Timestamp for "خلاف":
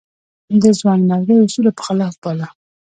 1.87-2.13